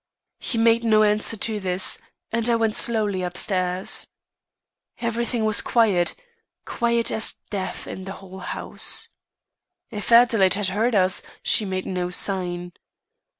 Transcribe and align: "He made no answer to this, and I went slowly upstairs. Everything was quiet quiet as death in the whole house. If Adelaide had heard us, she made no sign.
"He 0.39 0.57
made 0.57 0.83
no 0.83 1.03
answer 1.03 1.37
to 1.37 1.59
this, 1.59 2.01
and 2.31 2.49
I 2.49 2.55
went 2.55 2.73
slowly 2.73 3.21
upstairs. 3.21 4.07
Everything 4.99 5.45
was 5.45 5.61
quiet 5.61 6.15
quiet 6.65 7.11
as 7.11 7.33
death 7.51 7.85
in 7.85 8.05
the 8.05 8.13
whole 8.13 8.39
house. 8.39 9.09
If 9.91 10.11
Adelaide 10.11 10.55
had 10.55 10.69
heard 10.69 10.95
us, 10.95 11.21
she 11.43 11.65
made 11.65 11.85
no 11.85 12.09
sign. 12.09 12.73